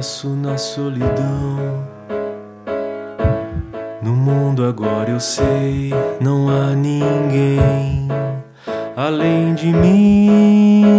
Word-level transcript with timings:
penso 0.00 0.28
na 0.30 0.56
solidão. 0.56 1.58
No 4.02 4.16
mundo 4.16 4.64
agora 4.64 5.10
eu 5.10 5.20
sei, 5.20 5.92
não 6.18 6.48
há 6.48 6.74
ninguém 6.74 8.08
além 8.96 9.54
de 9.54 9.66
mim. 9.66 10.94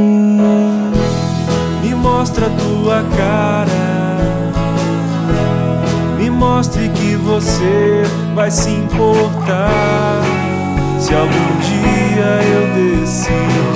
Me 1.82 1.96
mostra 1.96 2.46
tua 2.46 3.04
cara, 3.18 4.18
me 6.16 6.30
mostre 6.30 6.88
que 6.90 7.16
você 7.16 8.04
vai 8.36 8.52
se 8.52 8.70
importar. 8.70 10.22
Se 11.00 11.12
algum 11.16 11.58
dia 11.60 12.40
eu 12.54 13.02
decidir 13.02 13.71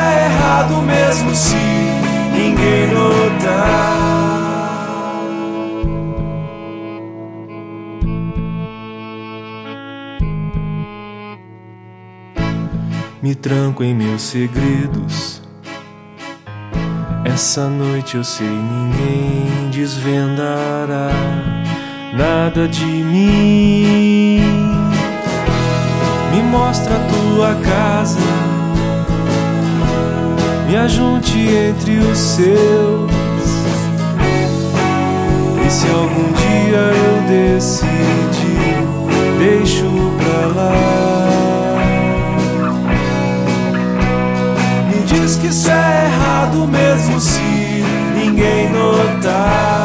é 0.00 0.26
errado 0.26 0.82
mesmo 0.82 1.34
se 1.34 1.56
ninguém 2.32 2.88
notar. 2.94 4.10
Me 13.22 13.34
tranco 13.34 13.84
em 13.84 13.94
meus 13.94 14.22
segredos. 14.22 15.42
Essa 17.24 17.68
noite 17.68 18.16
eu 18.16 18.24
sei 18.24 18.48
ninguém 18.48 19.70
desvendará 19.70 21.10
nada 22.14 22.66
de 22.66 22.84
mim. 22.84 24.40
Me 26.32 26.42
mostra 26.42 26.96
a 26.96 26.98
tua 26.98 27.54
casa, 27.56 28.18
me 30.70 30.76
ajunte 30.76 31.36
entre 31.36 31.98
os 31.98 32.16
seus. 32.16 33.10
E 35.66 35.70
se 35.70 35.88
algum 35.88 36.32
dia 36.32 36.92
eu 36.94 37.22
decidir, 37.28 37.88
deixo 39.40 39.90
pra 40.16 40.46
lá. 40.54 41.76
Me 44.86 45.02
diz 45.06 45.36
que 45.36 45.48
isso 45.48 45.68
é 45.68 46.04
errado 46.06 46.68
mesmo 46.68 47.20
se 47.20 47.84
ninguém 48.14 48.70
notar. 48.70 49.79